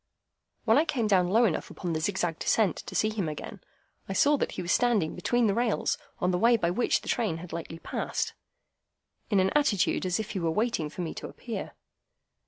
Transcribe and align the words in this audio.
When 0.65 0.79
I 0.79 0.85
came 0.85 1.05
down 1.05 1.29
low 1.29 1.45
enough 1.45 1.69
upon 1.69 1.93
the 1.93 2.01
zigzag 2.01 2.39
descent 2.39 2.77
to 2.77 2.95
see 2.95 3.09
him 3.09 3.29
again, 3.29 3.61
I 4.09 4.13
saw 4.13 4.35
that 4.37 4.53
he 4.53 4.63
was 4.63 4.71
standing 4.71 5.13
between 5.13 5.45
the 5.45 5.53
rails 5.53 5.99
on 6.17 6.31
the 6.31 6.39
way 6.39 6.57
by 6.57 6.71
which 6.71 7.01
the 7.01 7.07
train 7.07 7.37
had 7.37 7.53
lately 7.53 7.77
passed, 7.77 8.33
in 9.29 9.39
an 9.39 9.51
attitude 9.53 10.03
as 10.07 10.19
if 10.19 10.31
he 10.31 10.39
were 10.39 10.49
waiting 10.49 10.89
for 10.89 11.01
me 11.01 11.13
to 11.13 11.27
appear. 11.27 11.73